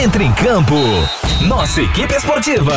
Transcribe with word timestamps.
Entre 0.00 0.22
em 0.22 0.32
campo. 0.32 0.76
Nossa 1.48 1.82
equipe 1.82 2.14
esportiva. 2.14 2.72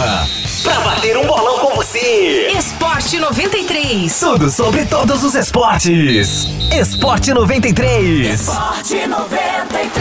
Pra 0.64 0.80
bater 0.80 1.16
um 1.18 1.28
bolão 1.28 1.60
com 1.60 1.76
você. 1.76 2.48
Esporte 2.58 3.20
93. 3.20 4.20
Tudo 4.20 4.50
sobre 4.50 4.88
todos 4.88 5.24
os 5.24 5.36
esportes. 5.36 6.48
Esporte 6.74 7.32
93. 7.32 8.42
Esporte 8.42 9.06
93. 9.06 9.94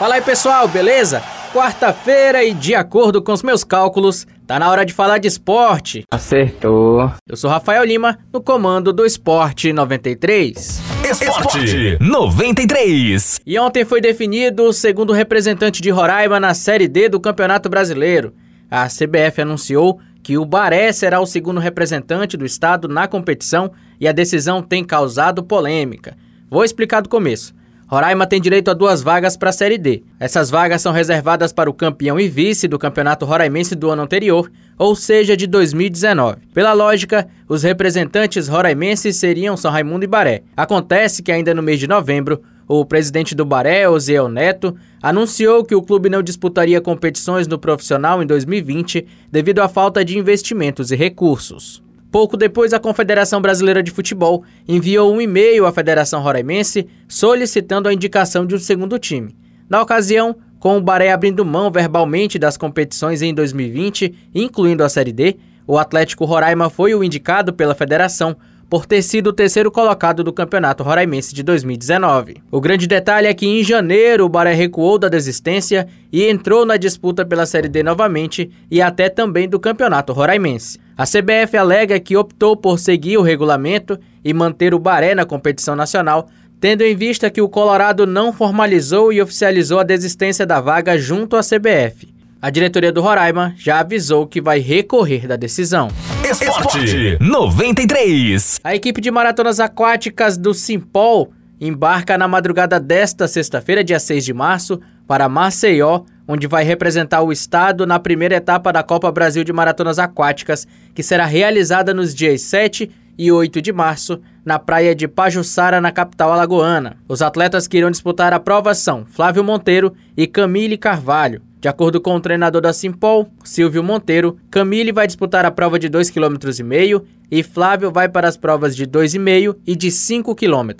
Fala 0.00 0.16
aí 0.16 0.20
pessoal, 0.20 0.66
beleza? 0.66 1.22
Quarta-feira 1.54 2.42
e 2.42 2.52
de 2.52 2.74
acordo 2.74 3.22
com 3.22 3.32
os 3.32 3.44
meus 3.44 3.62
cálculos, 3.62 4.26
tá 4.48 4.58
na 4.58 4.70
hora 4.70 4.84
de 4.86 4.94
falar 4.94 5.18
de 5.18 5.28
esporte. 5.28 6.04
Acertou. 6.10 7.12
Eu 7.28 7.36
sou 7.36 7.50
Rafael 7.50 7.84
Lima, 7.84 8.18
no 8.32 8.40
comando 8.40 8.94
do 8.94 9.04
Esporte 9.04 9.74
93. 9.74 10.80
Esporte 11.04 11.98
93. 12.00 13.40
E 13.44 13.58
ontem 13.58 13.84
foi 13.84 14.00
definido 14.00 14.64
o 14.64 14.72
segundo 14.72 15.12
representante 15.12 15.82
de 15.82 15.90
Roraima 15.90 16.40
na 16.40 16.54
Série 16.54 16.88
D 16.88 17.10
do 17.10 17.20
Campeonato 17.20 17.68
Brasileiro. 17.68 18.32
A 18.70 18.86
CBF 18.86 19.42
anunciou 19.42 20.00
que 20.22 20.38
o 20.38 20.46
Baré 20.46 20.92
será 20.92 21.20
o 21.20 21.26
segundo 21.26 21.60
representante 21.60 22.34
do 22.34 22.46
estado 22.46 22.88
na 22.88 23.06
competição 23.06 23.70
e 24.00 24.08
a 24.08 24.12
decisão 24.12 24.62
tem 24.62 24.82
causado 24.82 25.42
polêmica. 25.42 26.16
Vou 26.50 26.64
explicar 26.64 27.02
do 27.02 27.08
começo. 27.10 27.54
Roraima 27.88 28.26
tem 28.26 28.38
direito 28.38 28.70
a 28.70 28.74
duas 28.74 29.02
vagas 29.02 29.34
para 29.34 29.48
a 29.48 29.52
Série 29.52 29.78
D. 29.78 30.02
Essas 30.20 30.50
vagas 30.50 30.82
são 30.82 30.92
reservadas 30.92 31.54
para 31.54 31.70
o 31.70 31.72
campeão 31.72 32.20
e 32.20 32.28
vice 32.28 32.68
do 32.68 32.78
Campeonato 32.78 33.24
Roraimense 33.24 33.74
do 33.74 33.88
ano 33.88 34.02
anterior, 34.02 34.52
ou 34.76 34.94
seja, 34.94 35.34
de 35.34 35.46
2019. 35.46 36.36
Pela 36.52 36.74
lógica, 36.74 37.26
os 37.48 37.62
representantes 37.62 38.46
roraimenses 38.46 39.16
seriam 39.16 39.56
São 39.56 39.70
Raimundo 39.70 40.04
e 40.04 40.06
Baré. 40.06 40.42
Acontece 40.54 41.22
que 41.22 41.32
ainda 41.32 41.54
no 41.54 41.62
mês 41.62 41.80
de 41.80 41.88
novembro, 41.88 42.42
o 42.68 42.84
presidente 42.84 43.34
do 43.34 43.46
Baré, 43.46 43.88
Osiel 43.88 44.28
Neto, 44.28 44.76
anunciou 45.02 45.64
que 45.64 45.74
o 45.74 45.80
clube 45.80 46.10
não 46.10 46.22
disputaria 46.22 46.82
competições 46.82 47.48
no 47.48 47.58
profissional 47.58 48.22
em 48.22 48.26
2020 48.26 49.06
devido 49.32 49.60
à 49.60 49.68
falta 49.68 50.04
de 50.04 50.18
investimentos 50.18 50.90
e 50.90 50.96
recursos. 50.96 51.82
Pouco 52.10 52.36
depois, 52.38 52.72
a 52.72 52.80
Confederação 52.80 53.40
Brasileira 53.40 53.82
de 53.82 53.90
Futebol 53.90 54.42
enviou 54.66 55.12
um 55.12 55.20
e-mail 55.20 55.66
à 55.66 55.72
Federação 55.72 56.22
Roraimense 56.22 56.86
solicitando 57.06 57.88
a 57.88 57.92
indicação 57.92 58.46
de 58.46 58.54
um 58.54 58.58
segundo 58.58 58.98
time. 58.98 59.36
Na 59.68 59.82
ocasião, 59.82 60.34
com 60.58 60.78
o 60.78 60.80
Baré 60.80 61.12
abrindo 61.12 61.44
mão 61.44 61.70
verbalmente 61.70 62.38
das 62.38 62.56
competições 62.56 63.20
em 63.20 63.34
2020, 63.34 64.14
incluindo 64.34 64.82
a 64.82 64.88
Série 64.88 65.12
D, 65.12 65.36
o 65.66 65.76
Atlético 65.76 66.24
Roraima 66.24 66.70
foi 66.70 66.94
o 66.94 67.04
indicado 67.04 67.52
pela 67.52 67.74
federação 67.74 68.34
por 68.68 68.84
ter 68.84 69.02
sido 69.02 69.28
o 69.28 69.32
terceiro 69.32 69.70
colocado 69.70 70.22
do 70.22 70.32
Campeonato 70.32 70.82
Roraimense 70.82 71.34
de 71.34 71.42
2019. 71.42 72.36
O 72.50 72.60
grande 72.60 72.86
detalhe 72.86 73.26
é 73.26 73.34
que 73.34 73.46
em 73.46 73.64
janeiro 73.64 74.24
o 74.24 74.28
Baré 74.28 74.52
recuou 74.52 74.98
da 74.98 75.08
desistência 75.08 75.88
e 76.12 76.24
entrou 76.24 76.66
na 76.66 76.76
disputa 76.76 77.24
pela 77.24 77.46
Série 77.46 77.68
D 77.68 77.82
novamente 77.82 78.50
e 78.70 78.82
até 78.82 79.08
também 79.08 79.48
do 79.48 79.58
Campeonato 79.58 80.12
Roraimense. 80.12 80.78
A 80.96 81.04
CBF 81.04 81.56
alega 81.56 81.98
que 82.00 82.16
optou 82.16 82.56
por 82.56 82.78
seguir 82.78 83.16
o 83.16 83.22
regulamento 83.22 83.98
e 84.24 84.34
manter 84.34 84.74
o 84.74 84.78
Baré 84.78 85.14
na 85.14 85.24
competição 85.24 85.74
nacional, 85.74 86.28
tendo 86.60 86.82
em 86.82 86.94
vista 86.94 87.30
que 87.30 87.40
o 87.40 87.48
Colorado 87.48 88.06
não 88.06 88.32
formalizou 88.32 89.12
e 89.12 89.22
oficializou 89.22 89.78
a 89.78 89.84
desistência 89.84 90.44
da 90.44 90.60
vaga 90.60 90.98
junto 90.98 91.36
à 91.36 91.40
CBF. 91.40 92.17
A 92.40 92.50
diretoria 92.50 92.92
do 92.92 93.00
Roraima 93.00 93.52
já 93.56 93.80
avisou 93.80 94.24
que 94.24 94.40
vai 94.40 94.60
recorrer 94.60 95.26
da 95.26 95.34
decisão. 95.34 95.88
Esporte 96.30 97.18
93. 97.20 98.60
A 98.62 98.76
equipe 98.76 99.00
de 99.00 99.10
maratonas 99.10 99.58
aquáticas 99.58 100.36
do 100.36 100.54
Simpol 100.54 101.32
embarca 101.60 102.16
na 102.16 102.28
madrugada 102.28 102.78
desta 102.78 103.26
sexta-feira, 103.26 103.82
dia 103.82 103.98
6 103.98 104.24
de 104.24 104.32
março, 104.32 104.80
para 105.04 105.28
Maceió, 105.28 106.02
onde 106.28 106.46
vai 106.46 106.62
representar 106.62 107.22
o 107.22 107.32
estado 107.32 107.84
na 107.84 107.98
primeira 107.98 108.36
etapa 108.36 108.72
da 108.72 108.84
Copa 108.84 109.10
Brasil 109.10 109.42
de 109.42 109.52
Maratonas 109.52 109.98
Aquáticas, 109.98 110.64
que 110.94 111.02
será 111.02 111.24
realizada 111.24 111.92
nos 111.92 112.14
dias 112.14 112.42
7 112.42 112.88
e 113.18 113.32
8 113.32 113.60
de 113.60 113.72
março, 113.72 114.20
na 114.44 114.58
praia 114.58 114.94
de 114.94 115.08
Pajuçara, 115.08 115.80
na 115.80 115.90
capital 115.90 116.32
alagoana. 116.32 116.96
Os 117.08 117.20
atletas 117.20 117.66
que 117.66 117.76
irão 117.76 117.90
disputar 117.90 118.32
a 118.32 118.38
prova 118.40 118.74
são 118.74 119.04
Flávio 119.04 119.42
Monteiro 119.42 119.92
e 120.16 120.26
Camille 120.26 120.78
Carvalho. 120.78 121.42
De 121.60 121.66
acordo 121.66 122.00
com 122.00 122.14
o 122.14 122.20
treinador 122.20 122.62
da 122.62 122.72
Simpol, 122.72 123.28
Silvio 123.42 123.82
Monteiro, 123.82 124.38
Camille 124.48 124.92
vai 124.92 125.08
disputar 125.08 125.44
a 125.44 125.50
prova 125.50 125.76
de 125.76 125.90
2,5 125.90 126.12
km 126.12 127.04
e 127.28 127.42
Flávio 127.42 127.90
vai 127.90 128.08
para 128.08 128.28
as 128.28 128.36
provas 128.36 128.76
de 128.76 128.86
2,5 128.86 129.56
e 129.66 129.74
de 129.74 129.90
5 129.90 130.36
km. 130.36 130.70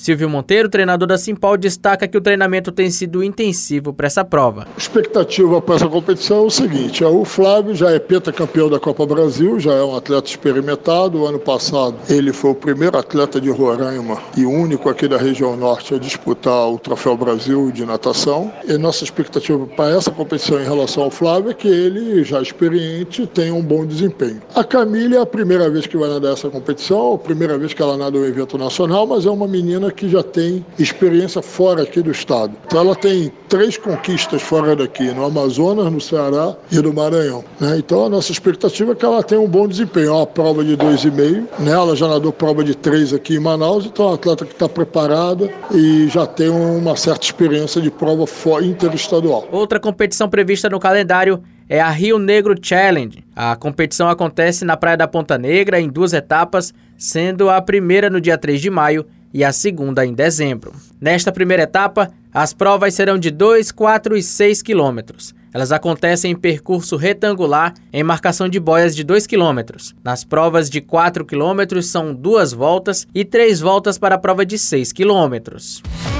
Silvio 0.00 0.30
Monteiro, 0.30 0.70
treinador 0.70 1.06
da 1.06 1.18
Simpol, 1.18 1.58
destaca 1.58 2.08
que 2.08 2.16
o 2.16 2.22
treinamento 2.22 2.72
tem 2.72 2.90
sido 2.90 3.22
intensivo 3.22 3.92
para 3.92 4.06
essa 4.06 4.24
prova. 4.24 4.66
A 4.74 4.78
expectativa 4.78 5.60
para 5.60 5.74
essa 5.74 5.86
competição 5.86 6.38
é 6.38 6.46
o 6.46 6.50
seguinte: 6.50 7.04
é 7.04 7.06
o 7.06 7.22
Flávio 7.22 7.74
já 7.74 7.90
é 7.90 7.98
pentacampeão 7.98 8.70
da 8.70 8.80
Copa 8.80 9.04
Brasil, 9.04 9.60
já 9.60 9.74
é 9.74 9.82
um 9.82 9.94
atleta 9.94 10.26
experimentado. 10.26 11.20
O 11.20 11.26
ano 11.26 11.38
passado 11.38 11.96
ele 12.08 12.32
foi 12.32 12.52
o 12.52 12.54
primeiro 12.54 12.96
atleta 12.96 13.38
de 13.38 13.50
Roraima 13.50 14.16
e 14.38 14.46
único 14.46 14.88
aqui 14.88 15.06
da 15.06 15.18
região 15.18 15.54
norte 15.54 15.94
a 15.94 15.98
disputar 15.98 16.70
o 16.70 16.78
Troféu 16.78 17.14
Brasil 17.14 17.70
de 17.70 17.84
natação. 17.84 18.50
E 18.66 18.78
nossa 18.78 19.04
expectativa 19.04 19.66
para 19.66 19.94
essa 19.94 20.10
competição 20.10 20.58
em 20.58 20.64
relação 20.64 21.02
ao 21.02 21.10
Flávio 21.10 21.50
é 21.50 21.54
que 21.54 21.68
ele, 21.68 22.24
já 22.24 22.40
experiente, 22.40 23.26
tenha 23.26 23.52
um 23.52 23.62
bom 23.62 23.84
desempenho. 23.84 24.40
A 24.54 24.64
Camila 24.64 25.16
é 25.16 25.20
a 25.20 25.26
primeira 25.26 25.68
vez 25.68 25.86
que 25.86 25.98
vai 25.98 26.08
nadar 26.08 26.32
essa 26.32 26.48
competição, 26.48 27.12
a 27.12 27.18
primeira 27.18 27.58
vez 27.58 27.74
que 27.74 27.82
ela 27.82 27.98
nada 27.98 28.16
um 28.16 28.24
evento 28.24 28.56
nacional, 28.56 29.06
mas 29.06 29.26
é 29.26 29.30
uma 29.30 29.46
menina 29.46 29.89
que 29.90 30.08
já 30.08 30.22
tem 30.22 30.64
experiência 30.78 31.42
fora 31.42 31.82
aqui 31.82 32.02
do 32.02 32.10
estado. 32.10 32.52
Então 32.66 32.80
ela 32.80 32.94
tem 32.94 33.32
três 33.48 33.76
conquistas 33.76 34.42
fora 34.42 34.76
daqui, 34.76 35.12
no 35.12 35.24
Amazonas, 35.24 35.92
no 35.92 36.00
Ceará 36.00 36.54
e 36.70 36.78
no 36.78 36.92
Maranhão. 36.92 37.44
Né? 37.58 37.78
Então 37.78 38.06
a 38.06 38.08
nossa 38.08 38.32
expectativa 38.32 38.92
é 38.92 38.94
que 38.94 39.04
ela 39.04 39.22
tenha 39.22 39.40
um 39.40 39.48
bom 39.48 39.66
desempenho. 39.66 40.08
É 40.08 40.12
uma 40.12 40.26
prova 40.26 40.64
de 40.64 40.76
2,5, 40.76 41.46
né? 41.58 41.72
ela 41.72 41.94
já 41.96 42.08
nadou 42.08 42.32
prova 42.32 42.62
de 42.62 42.74
3 42.74 43.14
aqui 43.14 43.34
em 43.34 43.40
Manaus, 43.40 43.86
então 43.86 44.06
é 44.06 44.08
uma 44.08 44.14
atleta 44.14 44.44
que 44.44 44.52
está 44.52 44.68
preparada 44.68 45.50
e 45.72 46.08
já 46.08 46.26
tem 46.26 46.48
uma 46.48 46.96
certa 46.96 47.24
experiência 47.24 47.80
de 47.80 47.90
prova 47.90 48.24
interestadual. 48.62 49.48
Outra 49.50 49.80
competição 49.80 50.28
prevista 50.28 50.68
no 50.68 50.78
calendário 50.78 51.42
é 51.68 51.80
a 51.80 51.88
Rio 51.88 52.18
Negro 52.18 52.54
Challenge. 52.60 53.24
A 53.34 53.54
competição 53.54 54.08
acontece 54.08 54.64
na 54.64 54.76
Praia 54.76 54.96
da 54.96 55.06
Ponta 55.06 55.38
Negra 55.38 55.80
em 55.80 55.88
duas 55.88 56.12
etapas, 56.12 56.74
sendo 56.98 57.48
a 57.48 57.62
primeira 57.62 58.10
no 58.10 58.20
dia 58.20 58.36
3 58.36 58.60
de 58.60 58.68
maio 58.68 59.06
e 59.32 59.44
a 59.44 59.52
segunda 59.52 60.04
em 60.04 60.12
dezembro. 60.12 60.72
Nesta 61.00 61.32
primeira 61.32 61.64
etapa, 61.64 62.10
as 62.32 62.52
provas 62.52 62.94
serão 62.94 63.18
de 63.18 63.30
2, 63.30 63.72
4 63.72 64.16
e 64.16 64.22
6 64.22 64.62
quilômetros. 64.62 65.34
Elas 65.52 65.72
acontecem 65.72 66.30
em 66.30 66.36
percurso 66.36 66.96
retangular 66.96 67.74
em 67.92 68.04
marcação 68.04 68.48
de 68.48 68.60
boias 68.60 68.94
de 68.94 69.02
2 69.02 69.26
km. 69.26 69.60
Nas 70.02 70.22
provas 70.22 70.70
de 70.70 70.80
4 70.80 71.24
km 71.24 71.82
são 71.82 72.14
duas 72.14 72.52
voltas 72.52 73.06
e 73.12 73.24
três 73.24 73.60
voltas 73.60 73.98
para 73.98 74.14
a 74.14 74.18
prova 74.18 74.46
de 74.46 74.56
6 74.56 74.92
km. 74.92 75.56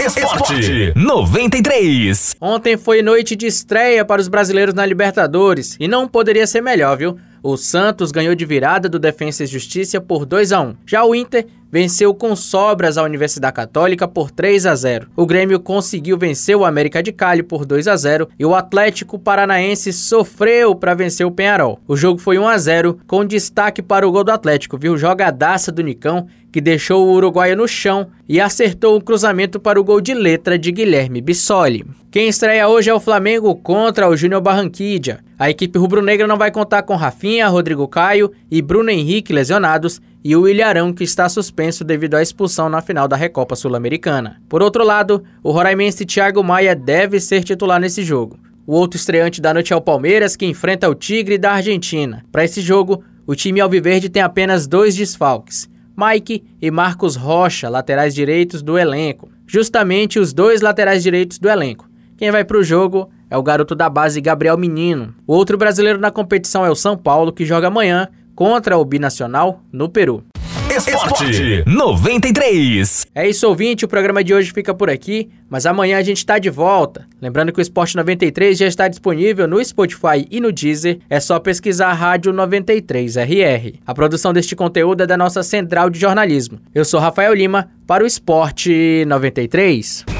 Esporte 0.05 0.93
93. 0.97 2.37
Ontem 2.41 2.77
foi 2.77 3.03
noite 3.03 3.37
de 3.37 3.47
estreia 3.47 4.05
para 4.05 4.21
os 4.21 4.27
brasileiros 4.27 4.75
na 4.75 4.85
Libertadores 4.85 5.77
e 5.79 5.87
não 5.87 6.09
poderia 6.09 6.47
ser 6.47 6.61
melhor, 6.61 6.97
viu? 6.97 7.17
O 7.43 7.57
Santos 7.57 8.13
ganhou 8.13 8.35
de 8.35 8.45
virada 8.45 8.89
do 8.89 8.99
Defensa 8.99 9.45
e 9.45 9.47
Justiça 9.47 10.01
por 10.01 10.27
2 10.27 10.53
a 10.53 10.61
1. 10.61 10.75
Já 10.87 11.05
o 11.05 11.15
Inter 11.15 11.47
venceu 11.73 12.13
com 12.13 12.35
sobras 12.35 12.99
a 12.99 13.03
Universidade 13.03 13.55
Católica 13.55 14.07
por 14.07 14.31
3 14.31 14.67
a 14.67 14.75
0. 14.75 15.09
O 15.17 15.25
Grêmio 15.25 15.61
conseguiu 15.61 16.19
vencer 16.19 16.57
o 16.57 16.65
América 16.65 17.03
de 17.03 17.13
Cali 17.13 17.43
por 17.43 17.65
2 17.65 17.89
a 17.89 17.97
0 17.97 18.29
e 18.39 18.45
o 18.45 18.55
Atlético 18.55 19.19
Paranaense 19.19 19.93
sofreu 19.93 20.75
para 20.75 20.95
vencer 20.95 21.27
o 21.27 21.31
Penharol. 21.31 21.81
O 21.87 21.97
jogo 21.97 22.19
foi 22.21 22.39
1 22.39 22.49
a 22.49 22.59
0 22.59 22.99
com 23.07 23.25
destaque 23.25 23.81
para 23.81 24.07
o 24.07 24.13
gol 24.13 24.25
do 24.25 24.33
Atlético, 24.33 24.77
viu? 24.77 24.99
Jogadaça 24.99 25.73
do 25.73 25.83
Nicão 25.83 26.27
que 26.53 26.61
deixou 26.61 27.07
o 27.07 27.13
uruguaio 27.13 27.57
no 27.57 27.69
chão 27.69 28.09
e 28.29 28.41
acertou 28.41 28.97
um 28.97 29.01
cruzamento 29.01 29.61
para 29.61 29.81
o 29.81 29.85
gol 29.85 30.01
de 30.01 30.13
letra 30.13 30.59
de 30.59 30.73
Guilherme 30.73 31.21
Bissoli. 31.21 31.87
Quem 32.11 32.29
estreia 32.29 32.69
hoje 32.69 32.91
é 32.91 32.95
o 32.95 33.01
Flamengo 33.01 33.55
contra 33.55 34.09
o 34.09 34.17
Júnior 34.17 34.43
Barranquilla. 34.43 35.21
A 35.41 35.49
equipe 35.49 35.79
rubro-negra 35.79 36.27
não 36.27 36.37
vai 36.37 36.51
contar 36.51 36.83
com 36.83 36.95
Rafinha, 36.95 37.49
Rodrigo 37.49 37.89
Caio 37.89 38.31
e 38.51 38.61
Bruno 38.61 38.91
Henrique 38.91 39.33
lesionados 39.33 39.99
e 40.23 40.37
o 40.37 40.47
Ilharão 40.47 40.93
que 40.93 41.03
está 41.03 41.31
suspenso 41.31 41.83
devido 41.83 42.17
à 42.17 42.21
expulsão 42.21 42.69
na 42.69 42.83
final 42.83 43.09
da 43.09 43.17
Recopa 43.17 43.57
Sul-Americana. 43.57 44.39
Por 44.51 44.63
outro 44.63 44.85
lado, 44.85 45.25
o 45.43 45.51
roraimense 45.51 46.05
Thiago 46.05 46.45
Maia 46.45 46.77
deve 46.77 47.19
ser 47.19 47.43
titular 47.43 47.81
nesse 47.81 48.03
jogo. 48.03 48.39
O 48.67 48.75
outro 48.75 48.99
estreante 48.99 49.41
da 49.41 49.55
noite 49.55 49.73
é 49.73 49.77
o 49.77 49.81
Palmeiras, 49.81 50.37
que 50.37 50.45
enfrenta 50.45 50.91
o 50.91 50.95
Tigre 50.95 51.39
da 51.39 51.53
Argentina. 51.53 52.23
Para 52.31 52.45
esse 52.45 52.61
jogo, 52.61 53.03
o 53.27 53.35
time 53.35 53.63
alviverde 53.63 54.11
tem 54.11 54.21
apenas 54.21 54.67
dois 54.67 54.95
desfalques. 54.95 55.71
Mike 55.97 56.45
e 56.61 56.71
Marcos 56.71 57.17
Rocha, 57.17 57.71
laterais 57.71 58.15
direitos 58.15 58.61
do 58.61 58.77
elenco. 58.77 59.31
Justamente 59.47 60.19
os 60.19 60.35
dois 60.35 60.61
laterais 60.61 61.03
direitos 61.03 61.39
do 61.39 61.49
elenco. 61.49 61.89
Quem 62.19 62.31
vai 62.31 62.45
para 62.45 62.59
o 62.59 62.63
jogo 62.63 63.09
é 63.31 63.37
o 63.37 63.43
garoto 63.43 63.75
da 63.75 63.89
base 63.89 64.21
Gabriel 64.21 64.59
Menino. 64.59 65.15
O 65.27 65.35
outro 65.35 65.57
brasileiro 65.57 66.01
na 66.01 66.11
competição 66.11 66.67
é 66.67 66.71
o 66.71 66.75
São 66.75 66.97
Paulo, 66.97 67.33
que 67.33 67.47
joga 67.47 67.69
amanhã 67.69 68.09
contra 68.35 68.77
o 68.77 68.85
Binacional 68.85 69.63
no 69.73 69.89
Peru. 69.89 70.25
Esporte 70.71 71.65
93. 71.67 73.07
É 73.15 73.29
isso, 73.29 73.47
ouvinte. 73.49 73.85
O 73.85 73.89
programa 73.89 74.23
de 74.23 74.33
hoje 74.33 74.53
fica 74.53 74.73
por 74.73 74.89
aqui, 74.89 75.29
mas 75.49 75.67
amanhã 75.67 75.99
a 75.99 76.03
gente 76.03 76.19
está 76.19 76.39
de 76.39 76.49
volta. 76.49 77.07
Lembrando 77.21 77.53
que 77.53 77.61
o 77.61 77.63
Esporte 77.63 77.97
93 77.97 78.57
já 78.57 78.67
está 78.67 78.87
disponível 78.87 79.49
no 79.49 79.63
Spotify 79.65 80.27
e 80.31 80.41
no 80.41 80.53
Deezer. 80.53 81.01
É 81.11 81.19
só 81.19 81.41
pesquisar 81.41 81.93
Rádio 81.93 82.33
93RR. 82.33 83.81
A 83.85 83.95
produção 83.95 84.33
deste 84.33 84.55
conteúdo 84.55 85.03
é 85.03 85.07
da 85.07 85.17
nossa 85.17 85.43
central 85.43 85.91
de 85.91 85.99
jornalismo. 85.99 86.61
Eu 86.73 86.85
sou 86.85 87.01
Rafael 87.01 87.35
Lima 87.35 87.69
para 87.87 88.05
o 88.05 88.07
Esporte 88.07 89.05
93. 89.09 90.20